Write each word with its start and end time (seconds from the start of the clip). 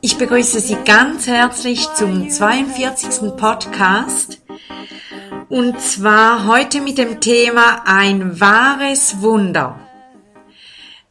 Ich 0.00 0.18
begrüße 0.18 0.60
Sie 0.60 0.76
ganz 0.84 1.26
herzlich 1.26 1.88
zum 1.94 2.28
42. 2.28 3.36
Podcast 3.36 4.42
und 5.48 5.80
zwar 5.80 6.46
heute 6.46 6.80
mit 6.80 6.98
dem 6.98 7.20
Thema 7.20 7.82
ein 7.84 8.40
wahres 8.40 9.20
Wunder. 9.20 9.91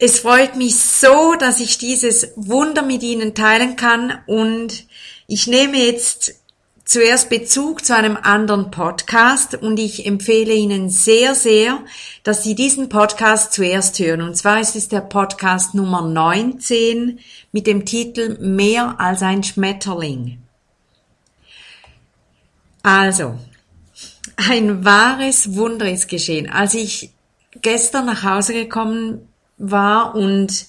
Es 0.03 0.17
freut 0.17 0.55
mich 0.55 0.77
so, 0.77 1.35
dass 1.35 1.59
ich 1.59 1.77
dieses 1.77 2.30
Wunder 2.35 2.81
mit 2.81 3.03
Ihnen 3.03 3.35
teilen 3.35 3.75
kann 3.75 4.17
und 4.25 4.88
ich 5.27 5.45
nehme 5.45 5.77
jetzt 5.77 6.41
zuerst 6.85 7.30
Bezug 7.30 7.85
zu 7.85 7.95
einem 7.95 8.17
anderen 8.17 8.72
Podcast 8.72 9.53
und 9.53 9.77
ich 9.77 10.07
empfehle 10.07 10.55
Ihnen 10.55 10.89
sehr, 10.89 11.35
sehr, 11.35 11.83
dass 12.23 12.44
Sie 12.44 12.55
diesen 12.55 12.89
Podcast 12.89 13.53
zuerst 13.53 13.99
hören. 13.99 14.23
Und 14.23 14.35
zwar 14.35 14.59
ist 14.59 14.75
es 14.75 14.88
der 14.88 15.02
Podcast 15.02 15.75
Nummer 15.75 16.02
19 16.02 17.19
mit 17.52 17.67
dem 17.67 17.85
Titel 17.85 18.39
Mehr 18.39 18.99
als 18.99 19.22
ein 19.22 19.44
Schmetterling. 19.44 20.41
Also, 22.81 23.38
ein 24.35 24.83
wahres 24.83 25.55
Wunder 25.55 25.91
ist 25.91 26.07
geschehen. 26.07 26.49
Als 26.49 26.73
ich 26.73 27.11
gestern 27.61 28.07
nach 28.07 28.23
Hause 28.23 28.53
gekommen 28.53 29.27
war 29.61 30.15
und 30.15 30.67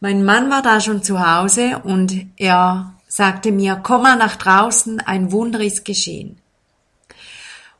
mein 0.00 0.24
Mann 0.24 0.50
war 0.50 0.62
da 0.62 0.80
schon 0.80 1.02
zu 1.02 1.20
Hause 1.20 1.80
und 1.84 2.26
er 2.36 2.94
sagte 3.06 3.52
mir, 3.52 3.80
komm 3.82 4.02
mal 4.02 4.16
nach 4.16 4.36
draußen, 4.36 5.00
ein 5.00 5.32
Wunder 5.32 5.60
ist 5.60 5.84
geschehen. 5.84 6.38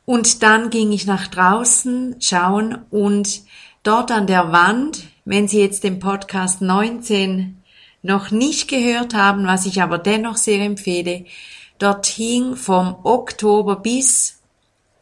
Und 0.05 0.43
dann 0.43 0.69
ging 0.69 0.91
ich 0.91 1.05
nach 1.05 1.27
draußen 1.27 2.17
schauen 2.19 2.77
und 2.91 3.41
dort 3.83 4.11
an 4.11 4.27
der 4.27 4.51
Wand, 4.51 5.03
wenn 5.25 5.47
Sie 5.47 5.59
jetzt 5.59 5.83
den 5.83 5.99
Podcast 5.99 6.61
19 6.61 7.61
noch 8.01 8.31
nicht 8.31 8.67
gehört 8.67 9.13
haben, 9.13 9.47
was 9.47 9.65
ich 9.65 9.81
aber 9.81 9.97
dennoch 9.97 10.37
sehr 10.37 10.63
empfehle, 10.63 11.25
dort 11.79 12.05
hing 12.05 12.55
vom 12.55 12.95
Oktober 13.03 13.77
bis 13.77 14.42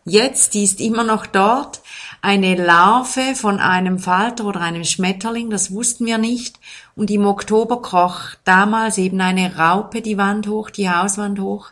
jetzt, 0.05 0.55
ist 0.55 0.81
immer 0.81 1.03
noch 1.03 1.25
dort, 1.25 1.81
eine 2.21 2.55
Larve 2.55 3.35
von 3.35 3.59
einem 3.59 3.97
Falter 3.97 4.45
oder 4.45 4.61
einem 4.61 4.83
Schmetterling, 4.83 5.49
das 5.49 5.71
wussten 5.71 6.05
wir 6.05 6.17
nicht. 6.17 6.59
Und 6.95 7.09
im 7.09 7.25
Oktober 7.25 7.81
kroch 7.81 8.35
damals 8.43 8.97
eben 8.97 9.21
eine 9.21 9.55
Raupe 9.57 10.01
die 10.01 10.17
Wand 10.17 10.47
hoch, 10.47 10.69
die 10.69 10.89
Hauswand 10.89 11.39
hoch 11.39 11.69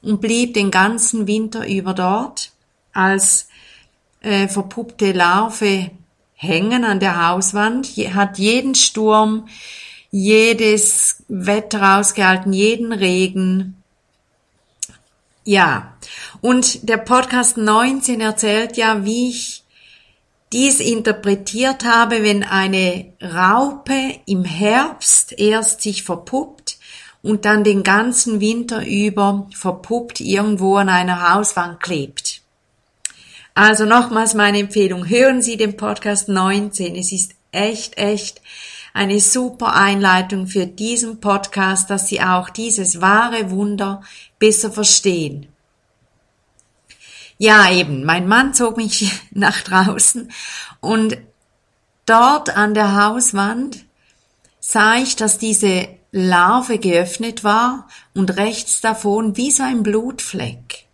und 0.00 0.20
blieb 0.20 0.54
den 0.54 0.70
ganzen 0.70 1.26
Winter 1.26 1.66
über 1.68 1.94
dort 1.94 2.52
als 2.92 3.48
äh, 4.20 4.48
verpuppte 4.48 5.12
Larve 5.12 5.90
hängen 6.34 6.84
an 6.84 7.00
der 7.00 7.28
Hauswand, 7.28 7.86
hat 8.14 8.38
jeden 8.38 8.74
Sturm, 8.74 9.48
jedes 10.10 11.22
Wetter 11.28 11.98
ausgehalten, 11.98 12.52
jeden 12.52 12.92
Regen. 12.92 13.81
Ja, 15.44 15.96
und 16.40 16.88
der 16.88 16.98
Podcast 16.98 17.56
19 17.56 18.20
erzählt 18.20 18.76
ja, 18.76 19.04
wie 19.04 19.30
ich 19.30 19.64
dies 20.52 20.80
interpretiert 20.80 21.84
habe, 21.84 22.22
wenn 22.22 22.44
eine 22.44 23.12
Raupe 23.22 24.20
im 24.26 24.44
Herbst 24.44 25.32
erst 25.32 25.80
sich 25.80 26.04
verpuppt 26.04 26.78
und 27.22 27.44
dann 27.44 27.64
den 27.64 27.82
ganzen 27.82 28.40
Winter 28.40 28.86
über 28.86 29.48
verpuppt 29.54 30.20
irgendwo 30.20 30.76
an 30.76 30.88
einer 30.88 31.32
Hauswand 31.32 31.80
klebt. 31.80 32.42
Also 33.54 33.84
nochmals 33.84 34.34
meine 34.34 34.58
Empfehlung, 34.58 35.08
hören 35.08 35.42
Sie 35.42 35.56
den 35.56 35.76
Podcast 35.76 36.28
19. 36.28 36.96
Es 36.96 37.12
ist 37.12 37.34
echt, 37.50 37.98
echt 37.98 38.40
eine 38.92 39.20
super 39.20 39.74
Einleitung 39.74 40.46
für 40.46 40.66
diesen 40.66 41.20
Podcast, 41.20 41.90
dass 41.90 42.08
Sie 42.08 42.20
auch 42.20 42.50
dieses 42.50 43.00
wahre 43.00 43.50
Wunder 43.50 44.02
besser 44.38 44.70
verstehen. 44.70 45.48
Ja, 47.38 47.70
eben. 47.70 48.04
Mein 48.04 48.28
Mann 48.28 48.54
zog 48.54 48.76
mich 48.76 49.10
nach 49.30 49.62
draußen 49.62 50.30
und 50.80 51.16
dort 52.06 52.56
an 52.56 52.74
der 52.74 53.04
Hauswand 53.04 53.84
sah 54.60 54.96
ich, 54.96 55.16
dass 55.16 55.38
diese 55.38 55.88
Larve 56.12 56.78
geöffnet 56.78 57.42
war 57.42 57.88
und 58.14 58.36
rechts 58.36 58.80
davon 58.80 59.36
wie 59.36 59.50
so 59.50 59.62
ein 59.62 59.82
Blutfleck. 59.82 60.86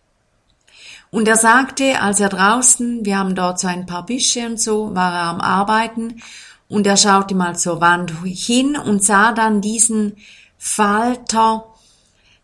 Und 1.11 1.27
er 1.27 1.35
sagte, 1.37 2.01
als 2.01 2.19
er 2.19 2.29
draußen, 2.29 3.03
wir 3.03 3.17
haben 3.17 3.35
dort 3.35 3.59
so 3.59 3.67
ein 3.67 3.85
paar 3.85 4.05
Büsche 4.05 4.45
und 4.45 4.59
so, 4.59 4.95
war 4.95 5.13
er 5.13 5.23
am 5.23 5.41
Arbeiten 5.41 6.21
und 6.69 6.87
er 6.87 6.97
schaute 6.97 7.35
mal 7.35 7.57
zur 7.57 7.81
Wand 7.81 8.13
hin 8.23 8.77
und 8.77 9.03
sah 9.03 9.33
dann 9.33 9.59
diesen 9.59 10.15
Falter 10.57 11.65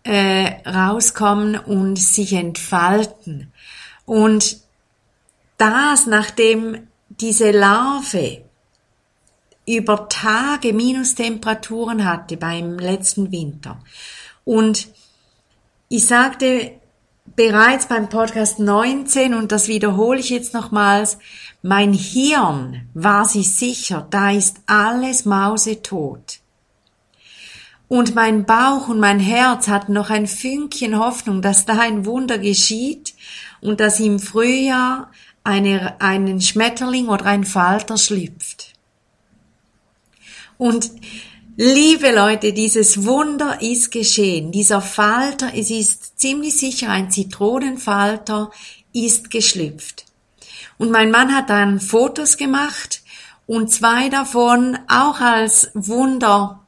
äh, 0.03 0.67
rauskommen 0.67 1.57
und 1.57 1.97
sich 1.97 2.33
entfalten. 2.33 3.53
Und 4.05 4.57
das, 5.57 6.05
nachdem 6.07 6.87
diese 7.09 7.51
Larve 7.51 8.43
über 9.67 10.09
Tage 10.09 10.73
Minustemperaturen 10.73 12.05
hatte 12.05 12.37
beim 12.37 12.77
letzten 12.77 13.31
Winter. 13.31 13.79
Und 14.43 14.89
ich 15.89 16.05
sagte 16.05 16.73
bereits 17.25 17.87
beim 17.87 18.09
Podcast 18.09 18.59
19, 18.59 19.33
und 19.33 19.51
das 19.51 19.67
wiederhole 19.67 20.19
ich 20.19 20.29
jetzt 20.29 20.53
nochmals, 20.53 21.17
mein 21.61 21.93
Hirn 21.93 22.87
war 22.93 23.25
sich 23.25 23.55
sicher, 23.55 24.05
da 24.09 24.31
ist 24.31 24.57
alles 24.67 25.25
mausetot. 25.25 26.39
Und 27.87 28.15
mein 28.15 28.45
Bauch 28.45 28.87
und 28.87 28.99
mein 28.99 29.19
Herz 29.19 29.67
hatten 29.67 29.93
noch 29.93 30.09
ein 30.09 30.27
Fünkchen 30.27 30.97
Hoffnung, 30.97 31.41
dass 31.41 31.65
da 31.65 31.79
ein 31.79 32.05
Wunder 32.05 32.39
geschieht 32.39 33.13
und 33.61 33.79
dass 33.79 33.99
im 33.99 34.19
Frühjahr 34.19 35.11
eine, 35.43 36.01
einen 36.01 36.41
Schmetterling 36.41 37.07
oder 37.07 37.25
ein 37.25 37.43
Falter 37.43 37.97
schlüpft. 37.97 38.73
Und 40.57 40.91
liebe 41.55 42.11
Leute, 42.11 42.53
dieses 42.53 43.05
Wunder 43.05 43.61
ist 43.61 43.91
geschehen. 43.91 44.51
Dieser 44.51 44.81
Falter, 44.81 45.51
es 45.55 45.69
ist 45.69 46.19
ziemlich 46.19 46.57
sicher 46.57 46.89
ein 46.89 47.11
Zitronenfalter, 47.11 48.51
ist 48.93 49.31
geschlüpft. 49.31 50.05
Und 50.77 50.91
mein 50.91 51.11
Mann 51.11 51.35
hat 51.35 51.49
dann 51.49 51.79
Fotos 51.79 52.37
gemacht 52.37 53.01
und 53.47 53.71
zwei 53.71 54.09
davon 54.09 54.77
auch 54.87 55.19
als 55.19 55.71
Wunder 55.73 56.61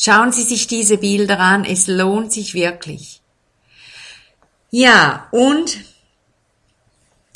Schauen 0.06 0.34
Sie 0.34 0.44
sich 0.44 0.68
diese 0.68 0.98
Bilder 0.98 1.40
an, 1.40 1.64
es 1.64 1.88
lohnt 1.88 2.34
sich 2.34 2.54
wirklich. 2.54 3.22
Ja, 4.70 5.30
und 5.32 5.78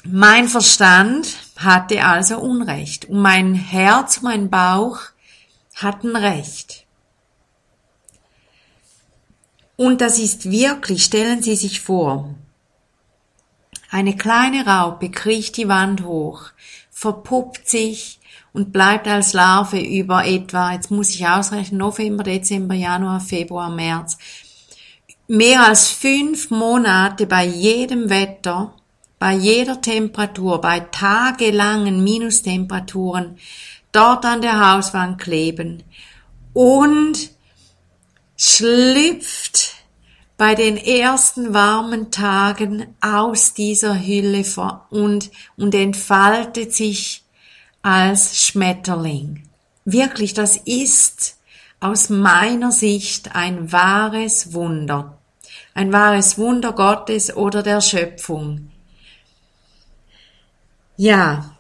mein 0.04 0.50
Verstand 0.50 1.38
hatte 1.56 2.04
also 2.04 2.40
Unrecht 2.40 3.06
und 3.06 3.22
mein 3.22 3.54
Herz, 3.56 4.22
mein 4.22 4.50
Bauch 4.50 5.00
hatten 5.76 6.14
Recht. 6.18 6.86
Und 9.78 10.02
das 10.02 10.20
ist 10.20 10.52
wirklich, 10.52 11.06
stellen 11.06 11.42
Sie 11.42 11.56
sich 11.56 11.80
vor, 11.80 12.36
eine 13.90 14.18
kleine 14.18 14.66
Raupe 14.66 15.10
kriecht 15.10 15.56
die 15.56 15.70
Wand 15.70 16.04
hoch, 16.04 16.50
verpuppt 16.92 17.70
sich 17.70 18.20
und 18.58 18.74
bleibt 18.74 19.08
als 19.08 19.34
Larve 19.34 19.80
über 19.80 20.26
etwa, 20.26 20.74
jetzt 20.74 20.90
muss 20.90 21.12
ich 21.14 21.28
ausrechnen, 21.28 21.78
November, 21.78 22.24
Dezember, 22.24 22.74
Januar, 22.74 23.20
Februar, 23.20 23.70
März, 23.70 24.18
mehr 25.28 25.68
als 25.68 25.90
fünf 25.90 26.50
Monate 26.50 27.28
bei 27.28 27.46
jedem 27.46 28.10
Wetter, 28.10 28.74
bei 29.20 29.34
jeder 29.34 29.80
Temperatur, 29.80 30.60
bei 30.60 30.80
tagelangen 30.80 32.04
Minustemperaturen 32.04 33.38
dort 33.92 34.26
an 34.26 34.42
der 34.42 34.74
Hauswand 34.74 35.20
kleben 35.20 35.84
und 36.54 37.30
schlüpft 38.38 39.76
bei 40.36 40.56
den 40.56 40.78
ersten 40.78 41.54
warmen 41.54 42.10
Tagen 42.10 42.96
aus 43.02 43.54
dieser 43.54 44.00
Hülle 44.04 44.44
und, 44.90 45.30
und 45.58 45.76
entfaltet 45.76 46.74
sich 46.74 47.24
als 47.88 48.46
Schmetterling. 48.46 49.44
Wirklich, 49.86 50.34
das 50.34 50.58
ist 50.58 51.38
aus 51.80 52.10
meiner 52.10 52.74
Sicht 52.74 53.34
ein 53.34 53.72
wahres 53.72 54.52
Wunder. 54.52 55.18
Ein 55.74 55.94
wahres 55.94 56.38
Wunder 56.38 56.74
Gottes 56.74 57.34
oder 57.34 57.64
der 57.64 57.80
Schöpfung. 57.80 58.72
Ja, 60.98 61.56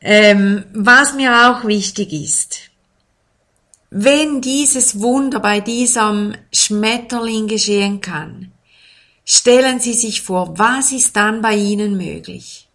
ähm, 0.00 0.64
was 0.72 1.14
mir 1.14 1.50
auch 1.50 1.64
wichtig 1.64 2.12
ist, 2.12 2.58
wenn 3.90 4.40
dieses 4.40 5.00
Wunder 5.00 5.38
bei 5.38 5.60
diesem 5.60 6.34
Schmetterling 6.52 7.46
geschehen 7.46 8.00
kann, 8.00 8.50
stellen 9.24 9.78
Sie 9.78 9.94
sich 9.94 10.22
vor, 10.22 10.58
was 10.58 10.90
ist 10.90 11.14
dann 11.14 11.42
bei 11.42 11.54
Ihnen 11.54 11.96
möglich? 11.96 12.67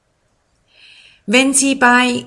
Wenn 1.25 1.54
Sie 1.54 1.75
bei 1.75 2.25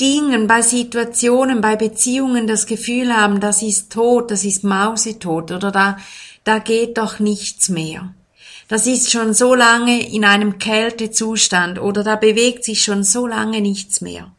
Dingen, 0.00 0.46
bei 0.46 0.62
Situationen, 0.62 1.60
bei 1.60 1.76
Beziehungen 1.76 2.46
das 2.46 2.66
Gefühl 2.66 3.14
haben, 3.14 3.40
das 3.40 3.62
ist 3.62 3.92
tot, 3.92 4.30
das 4.30 4.44
ist 4.44 4.64
mausetot 4.64 5.52
oder 5.52 5.70
da, 5.70 5.98
da 6.44 6.58
geht 6.58 6.98
doch 6.98 7.18
nichts 7.18 7.68
mehr. 7.68 8.14
Das 8.66 8.86
ist 8.86 9.10
schon 9.10 9.34
so 9.34 9.54
lange 9.54 10.08
in 10.10 10.24
einem 10.24 10.58
Kältezustand 10.58 11.78
oder 11.80 12.02
da 12.02 12.16
bewegt 12.16 12.64
sich 12.64 12.82
schon 12.82 13.04
so 13.04 13.26
lange 13.26 13.60
nichts 13.60 14.00
mehr. 14.00 14.32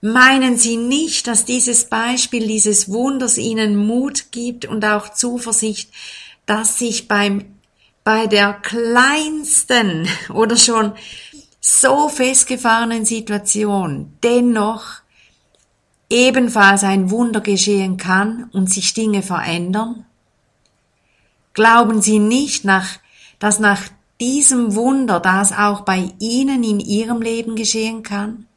Meinen 0.00 0.56
Sie 0.58 0.76
nicht, 0.76 1.26
dass 1.26 1.44
dieses 1.44 1.84
Beispiel 1.84 2.46
dieses 2.46 2.88
Wunders 2.88 3.36
Ihnen 3.36 3.76
Mut 3.76 4.30
gibt 4.30 4.64
und 4.64 4.84
auch 4.84 5.12
Zuversicht, 5.12 5.90
dass 6.46 6.78
sich 6.78 7.08
beim, 7.08 7.44
bei 8.04 8.26
der 8.26 8.52
kleinsten 8.52 10.08
oder 10.34 10.56
schon 10.56 10.92
so 11.60 12.08
festgefahrenen 12.08 13.04
Situation 13.04 14.16
dennoch 14.22 15.02
ebenfalls 16.10 16.84
ein 16.84 17.10
Wunder 17.10 17.40
geschehen 17.40 17.96
kann 17.96 18.50
und 18.52 18.70
sich 18.70 18.94
Dinge 18.94 19.22
verändern? 19.22 20.06
Glauben 21.54 22.00
Sie 22.00 22.18
nicht, 22.18 22.64
nach, 22.64 22.88
dass 23.38 23.58
nach 23.58 23.82
diesem 24.20 24.74
Wunder 24.74 25.20
das 25.20 25.52
auch 25.52 25.82
bei 25.82 26.12
Ihnen 26.18 26.62
in 26.62 26.80
Ihrem 26.80 27.20
Leben 27.20 27.56
geschehen 27.56 28.02
kann? 28.02 28.48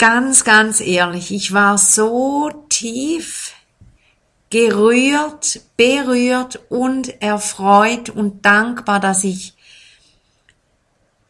ganz, 0.00 0.44
ganz 0.44 0.80
ehrlich, 0.80 1.30
ich 1.30 1.52
war 1.52 1.76
so 1.76 2.50
tief 2.70 3.52
gerührt, 4.50 5.60
berührt 5.76 6.60
und 6.68 7.22
erfreut 7.22 8.10
und 8.10 8.44
dankbar, 8.44 9.00
dass 9.00 9.24
ich 9.24 9.54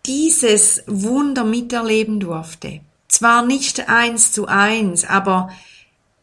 dieses 0.07 0.83
Wunder 0.87 1.45
miterleben 1.45 2.19
durfte. 2.19 2.81
Zwar 3.09 3.45
nicht 3.45 3.89
eins 3.89 4.33
zu 4.33 4.47
eins, 4.47 5.05
aber 5.05 5.51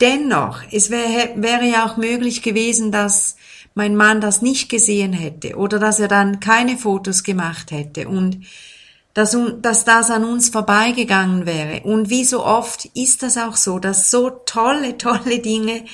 dennoch, 0.02 0.62
es 0.72 0.90
wäre, 0.90 1.34
wäre 1.36 1.66
ja 1.66 1.86
auch 1.86 1.98
möglich 1.98 2.42
gewesen, 2.42 2.92
dass 2.92 3.36
mein 3.76 3.96
Mann 3.96 4.20
das 4.20 4.42
nicht 4.42 4.70
gesehen 4.70 5.14
hätte 5.14 5.56
oder 5.56 5.78
dass 5.78 6.00
er 6.00 6.08
dann 6.08 6.40
keine 6.40 6.78
Fotos 6.78 7.24
gemacht 7.24 7.70
hätte 7.70 8.08
und 8.08 8.44
dass, 9.14 9.38
dass 9.62 9.86
das 9.86 10.10
an 10.10 10.24
uns 10.24 10.50
vorbeigegangen 10.50 11.46
wäre. 11.46 11.82
Und 11.82 12.10
wie 12.10 12.24
so 12.24 12.44
oft 12.44 12.86
ist 12.96 13.22
das 13.22 13.38
auch 13.38 13.56
so, 13.56 13.78
dass 13.78 14.10
so 14.10 14.30
tolle, 14.30 14.98
tolle 14.98 15.40
Dinge, 15.40 15.86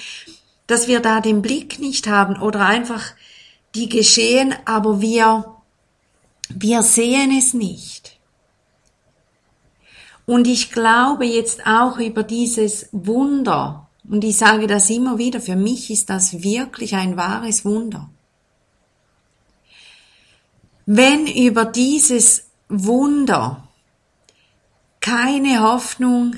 dass 0.73 0.87
wir 0.87 1.01
da 1.01 1.21
den 1.21 1.43
Blick 1.43 1.77
nicht 1.77 2.07
haben 2.07 2.41
oder 2.41 2.61
einfach 2.65 3.13
die 3.75 3.89
geschehen, 3.89 4.55
aber 4.65 5.01
wir, 5.01 5.57
wir 6.49 6.81
sehen 6.81 7.31
es 7.37 7.53
nicht. 7.53 8.17
Und 10.25 10.47
ich 10.47 10.71
glaube 10.71 11.25
jetzt 11.25 11.67
auch 11.67 11.99
über 11.99 12.23
dieses 12.23 12.89
Wunder, 12.91 13.87
und 14.09 14.23
ich 14.23 14.35
sage 14.35 14.65
das 14.65 14.89
immer 14.89 15.19
wieder, 15.19 15.39
für 15.41 15.55
mich 15.55 15.91
ist 15.91 16.09
das 16.09 16.41
wirklich 16.41 16.95
ein 16.95 17.17
wahres 17.17 17.65
Wunder. 17.65 18.09
Wenn 20.87 21.27
über 21.27 21.65
dieses 21.65 22.47
Wunder, 22.67 23.67
keine 25.01 25.61
Hoffnung 25.61 26.33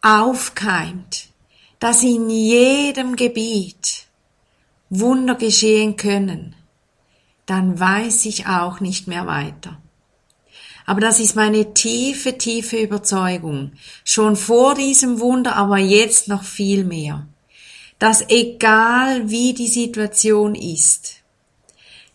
aufkeimt, 0.00 1.33
dass 1.78 2.02
in 2.02 2.30
jedem 2.30 3.16
Gebiet 3.16 4.06
Wunder 4.90 5.34
geschehen 5.34 5.96
können, 5.96 6.54
dann 7.46 7.78
weiß 7.78 8.26
ich 8.26 8.46
auch 8.46 8.80
nicht 8.80 9.06
mehr 9.06 9.26
weiter. 9.26 9.78
Aber 10.86 11.00
das 11.00 11.18
ist 11.18 11.34
meine 11.34 11.72
tiefe, 11.72 12.36
tiefe 12.36 12.76
Überzeugung. 12.76 13.72
Schon 14.04 14.36
vor 14.36 14.74
diesem 14.74 15.20
Wunder, 15.20 15.56
aber 15.56 15.78
jetzt 15.78 16.28
noch 16.28 16.44
viel 16.44 16.84
mehr. 16.84 17.26
Dass 17.98 18.28
egal 18.28 19.30
wie 19.30 19.54
die 19.54 19.68
Situation 19.68 20.54
ist, 20.54 21.22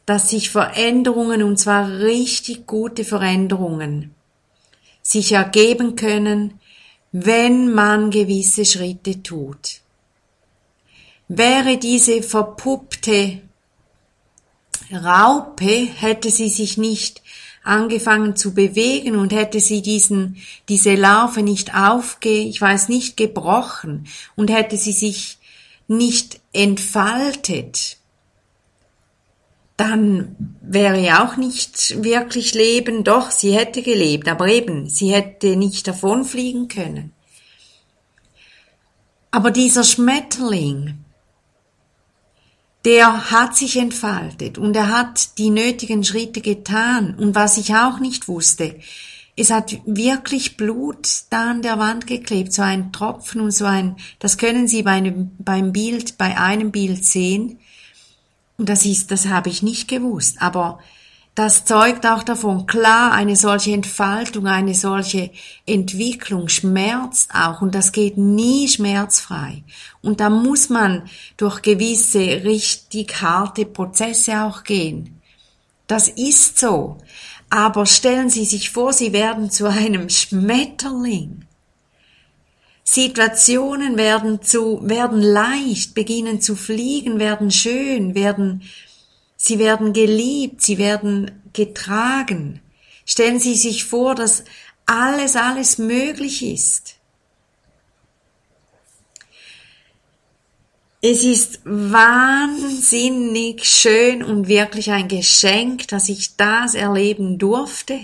dass 0.05 0.29
sich 0.29 0.49
Veränderungen, 0.49 1.43
und 1.43 1.57
zwar 1.57 1.89
richtig 1.99 2.67
gute 2.67 3.03
Veränderungen, 3.03 4.13
sich 5.01 5.31
ergeben 5.31 5.95
können, 5.95 6.59
wenn 7.11 7.73
man 7.73 8.11
gewisse 8.11 8.65
Schritte 8.65 9.23
tut. 9.23 9.81
Wäre 11.27 11.77
diese 11.77 12.23
verpuppte 12.23 13.41
Raupe, 14.91 15.87
hätte 15.95 16.31
sie 16.31 16.49
sich 16.49 16.77
nicht 16.77 17.21
angefangen 17.63 18.35
zu 18.35 18.53
bewegen 18.53 19.15
und 19.15 19.31
hätte 19.31 19.59
sie 19.59 19.81
diesen, 19.81 20.37
diese 20.69 20.95
Larve 20.95 21.43
nicht 21.43 21.75
aufge, 21.75 22.29
ich 22.29 22.59
weiß 22.59 22.89
nicht, 22.89 23.15
gebrochen 23.15 24.07
und 24.35 24.49
hätte 24.49 24.77
sie 24.77 24.93
sich 24.93 25.37
nicht 25.87 26.39
entfaltet, 26.51 27.98
dann 29.79 30.57
wäre 30.61 30.99
ja 30.99 31.25
auch 31.25 31.37
nicht 31.37 32.03
wirklich 32.03 32.53
Leben, 32.53 33.03
doch, 33.03 33.31
sie 33.31 33.53
hätte 33.53 33.81
gelebt, 33.81 34.27
aber 34.27 34.47
eben, 34.47 34.89
sie 34.89 35.13
hätte 35.13 35.55
nicht 35.55 35.87
davonfliegen 35.87 36.67
können. 36.67 37.13
Aber 39.31 39.51
dieser 39.51 39.83
Schmetterling, 39.83 41.05
der 42.83 43.31
hat 43.31 43.55
sich 43.55 43.77
entfaltet 43.77 44.57
und 44.57 44.75
er 44.75 44.89
hat 44.89 45.37
die 45.37 45.49
nötigen 45.49 46.03
Schritte 46.03 46.41
getan. 46.41 47.15
Und 47.15 47.35
was 47.35 47.57
ich 47.57 47.75
auch 47.75 47.99
nicht 47.99 48.27
wusste, 48.27 48.79
es 49.37 49.51
hat 49.51 49.77
wirklich 49.85 50.57
Blut 50.57 51.07
da 51.29 51.51
an 51.51 51.61
der 51.61 51.79
Wand 51.79 52.05
geklebt, 52.05 52.51
so 52.51 52.63
ein 52.63 52.91
Tropfen 52.91 53.39
und 53.39 53.51
so 53.51 53.65
ein, 53.65 53.95
das 54.19 54.37
können 54.37 54.67
Sie 54.67 54.83
bei 54.83 54.91
einem, 54.91 55.31
beim 55.37 55.71
Bild, 55.71 56.17
bei 56.17 56.37
einem 56.37 56.71
Bild 56.71 57.05
sehen. 57.05 57.59
Und 58.59 58.67
das 58.67 58.85
ist, 58.85 59.09
das 59.09 59.27
habe 59.27 59.49
ich 59.49 59.63
nicht 59.63 59.87
gewusst. 59.87 60.41
Aber 60.41 60.79
das 61.33 61.63
zeugt 61.63 62.05
auch 62.05 62.23
davon, 62.23 62.65
klar, 62.65 63.13
eine 63.13 63.37
solche 63.37 63.71
Entfaltung, 63.71 64.47
eine 64.47 64.75
solche 64.75 65.31
Entwicklung 65.65 66.49
schmerzt 66.49 67.33
auch 67.33 67.61
und 67.61 67.73
das 67.73 67.93
geht 67.93 68.17
nie 68.17 68.67
schmerzfrei. 68.67 69.63
Und 70.01 70.19
da 70.19 70.29
muss 70.29 70.67
man 70.67 71.03
durch 71.37 71.61
gewisse 71.61 72.19
richtig 72.19 73.21
harte 73.21 73.65
Prozesse 73.65 74.43
auch 74.43 74.65
gehen. 74.65 75.21
Das 75.87 76.09
ist 76.09 76.59
so. 76.59 76.97
Aber 77.49 77.85
stellen 77.85 78.29
Sie 78.29 78.43
sich 78.43 78.71
vor, 78.71 78.91
Sie 78.91 79.13
werden 79.13 79.49
zu 79.49 79.67
einem 79.67 80.09
Schmetterling. 80.09 81.45
Situationen 82.91 83.99
werden 83.99 84.41
zu, 84.41 84.79
werden 84.81 85.21
leicht, 85.21 85.93
beginnen 85.93 86.41
zu 86.41 86.55
fliegen, 86.55 87.19
werden 87.19 87.51
schön, 87.51 88.15
werden, 88.15 88.63
sie 89.37 89.59
werden 89.59 89.93
geliebt, 89.93 90.63
sie 90.63 90.79
werden 90.79 91.29
getragen. 91.53 92.61
Stellen 93.05 93.39
Sie 93.39 93.53
sich 93.53 93.85
vor, 93.85 94.15
dass 94.15 94.43
alles, 94.87 95.35
alles 95.35 95.77
möglich 95.77 96.43
ist. 96.43 96.95
Es 100.99 101.23
ist 101.23 101.59
wahnsinnig 101.65 103.65
schön 103.65 104.23
und 104.23 104.47
wirklich 104.47 104.89
ein 104.89 105.07
Geschenk, 105.07 105.87
dass 105.89 106.09
ich 106.09 106.37
das 106.37 106.73
erleben 106.73 107.37
durfte 107.37 107.99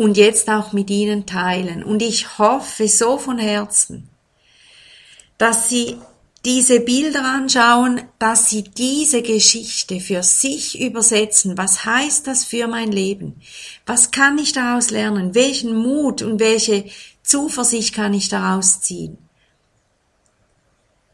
und 0.00 0.16
jetzt 0.16 0.48
auch 0.48 0.72
mit 0.72 0.88
Ihnen 0.88 1.26
teilen. 1.26 1.84
Und 1.84 2.00
ich 2.00 2.38
hoffe 2.38 2.88
so 2.88 3.18
von 3.18 3.38
Herzen, 3.38 4.08
dass 5.36 5.68
Sie 5.68 5.98
diese 6.46 6.80
Bilder 6.80 7.22
anschauen, 7.22 8.00
dass 8.18 8.48
sie 8.48 8.62
diese 8.62 9.20
Geschichte 9.20 10.00
für 10.00 10.22
sich 10.22 10.80
übersetzen. 10.80 11.58
Was 11.58 11.84
heißt 11.84 12.26
das 12.26 12.46
für 12.46 12.66
mein 12.66 12.90
Leben? 12.90 13.42
Was 13.84 14.10
kann 14.10 14.38
ich 14.38 14.54
daraus 14.54 14.88
lernen? 14.88 15.34
Welchen 15.34 15.76
Mut 15.76 16.22
und 16.22 16.40
welche 16.40 16.86
Zuversicht 17.22 17.94
kann 17.94 18.14
ich 18.14 18.30
daraus 18.30 18.80
ziehen? 18.80 19.18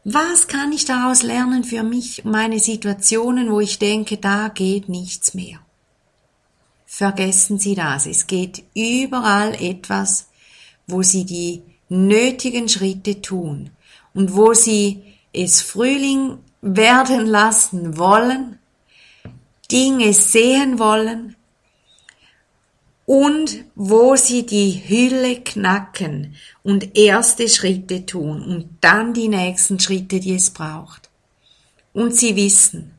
Was 0.05 0.47
kann 0.47 0.71
ich 0.71 0.85
daraus 0.85 1.23
lernen 1.23 1.65
für 1.65 1.83
mich, 1.83 2.23
meine 2.23 2.59
Situationen, 2.59 3.51
wo 3.51 3.59
ich 3.59 3.79
denke, 3.79 4.15
da 4.15 4.47
geht 4.47 4.87
nichts 4.87 5.33
mehr? 5.33 5.59
Vergessen 6.97 7.59
Sie 7.59 7.75
das. 7.75 8.07
Es 8.07 8.25
geht 8.25 8.63
überall 8.73 9.53
etwas, 9.61 10.29
wo 10.87 11.03
Sie 11.03 11.25
die 11.25 11.61
nötigen 11.89 12.67
Schritte 12.67 13.21
tun 13.21 13.69
und 14.15 14.35
wo 14.35 14.55
Sie 14.55 15.03
es 15.31 15.61
Frühling 15.61 16.39
werden 16.61 17.27
lassen 17.27 17.99
wollen, 17.99 18.57
Dinge 19.71 20.11
sehen 20.11 20.79
wollen 20.79 21.35
und 23.05 23.63
wo 23.75 24.15
sie 24.15 24.47
die 24.47 24.81
Hülle 24.87 25.41
knacken 25.41 26.35
und 26.63 26.97
erste 26.97 27.47
Schritte 27.47 28.07
tun 28.07 28.43
und 28.43 28.69
dann 28.81 29.13
die 29.13 29.27
nächsten 29.27 29.79
Schritte, 29.79 30.19
die 30.19 30.33
es 30.33 30.49
braucht. 30.49 31.11
Und 31.93 32.15
sie 32.15 32.35
wissen, 32.35 32.96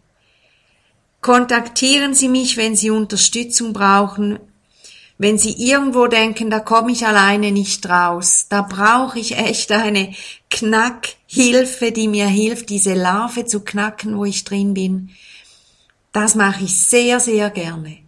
kontaktieren 1.20 2.14
Sie 2.14 2.28
mich, 2.28 2.56
wenn 2.56 2.76
Sie 2.76 2.90
Unterstützung 2.90 3.72
brauchen, 3.72 4.38
wenn 5.18 5.36
Sie 5.36 5.52
irgendwo 5.52 6.06
denken, 6.06 6.48
da 6.48 6.60
komme 6.60 6.92
ich 6.92 7.06
alleine 7.06 7.50
nicht 7.50 7.88
raus, 7.88 8.46
da 8.48 8.62
brauche 8.62 9.18
ich 9.18 9.36
echt 9.36 9.72
eine 9.72 10.14
Knackhilfe, 10.48 11.90
die 11.90 12.06
mir 12.06 12.28
hilft, 12.28 12.70
diese 12.70 12.94
Larve 12.94 13.44
zu 13.44 13.60
knacken, 13.60 14.16
wo 14.16 14.24
ich 14.24 14.44
drin 14.44 14.74
bin. 14.74 15.10
Das 16.12 16.36
mache 16.36 16.64
ich 16.64 16.78
sehr, 16.78 17.18
sehr 17.18 17.50
gerne. 17.50 17.98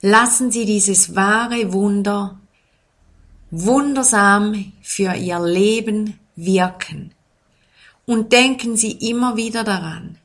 Lassen 0.00 0.50
Sie 0.50 0.66
dieses 0.66 1.14
wahre 1.14 1.72
Wunder 1.72 2.38
wundersam 3.50 4.72
für 4.82 5.14
Ihr 5.14 5.40
Leben 5.40 6.18
wirken. 6.36 7.12
Und 8.06 8.32
denken 8.32 8.76
Sie 8.76 8.90
immer 8.90 9.36
wieder 9.36 9.64
daran, 9.64 10.18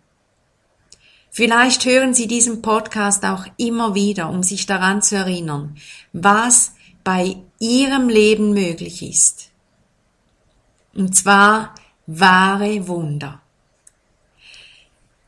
Vielleicht 1.39 1.85
hören 1.85 2.13
Sie 2.13 2.27
diesen 2.27 2.61
Podcast 2.61 3.23
auch 3.23 3.45
immer 3.55 3.95
wieder, 3.95 4.29
um 4.29 4.43
sich 4.43 4.65
daran 4.65 5.01
zu 5.01 5.15
erinnern, 5.15 5.77
was 6.11 6.73
bei 7.05 7.37
Ihrem 7.59 8.09
Leben 8.09 8.51
möglich 8.53 9.01
ist. 9.01 9.49
Und 10.93 11.15
zwar 11.15 11.75
wahre 12.07 12.89
Wunder. 12.89 13.41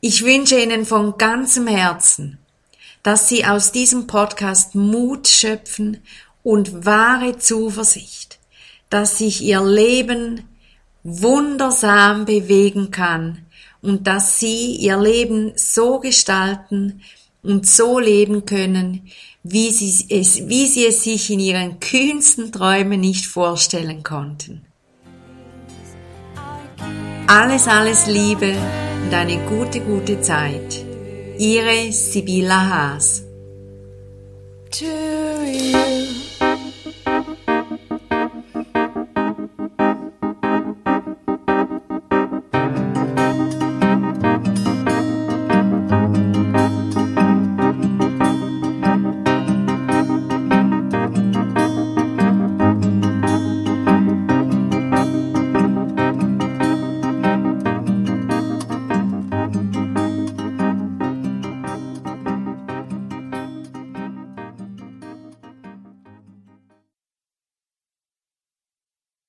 Ich 0.02 0.22
wünsche 0.22 0.60
Ihnen 0.60 0.84
von 0.84 1.16
ganzem 1.16 1.66
Herzen, 1.66 2.36
dass 3.02 3.30
Sie 3.30 3.46
aus 3.46 3.72
diesem 3.72 4.06
Podcast 4.06 4.74
Mut 4.74 5.28
schöpfen 5.28 6.02
und 6.42 6.84
wahre 6.84 7.38
Zuversicht, 7.38 8.38
dass 8.90 9.16
sich 9.16 9.40
Ihr 9.40 9.62
Leben 9.62 10.46
wundersam 11.04 12.26
bewegen 12.26 12.90
kann 12.90 13.46
und 13.82 14.06
dass 14.06 14.38
sie 14.38 14.76
ihr 14.76 14.96
Leben 14.96 15.52
so 15.56 15.98
gestalten 15.98 17.02
und 17.42 17.66
so 17.66 17.98
leben 17.98 18.46
können, 18.46 19.08
wie 19.42 19.70
sie 19.70 20.06
es, 20.08 20.48
wie 20.48 20.66
sie 20.66 20.86
es 20.86 21.02
sich 21.02 21.30
in 21.30 21.40
ihren 21.40 21.80
kühnsten 21.80 22.52
Träumen 22.52 23.00
nicht 23.00 23.26
vorstellen 23.26 24.02
konnten. 24.02 24.64
Alles, 27.26 27.66
alles 27.66 28.06
Liebe 28.06 28.54
und 29.04 29.12
eine 29.12 29.38
gute, 29.46 29.80
gute 29.80 30.20
Zeit. 30.20 30.84
Ihre 31.38 31.90
Sibylla 31.90 32.68
Haas. 32.68 33.22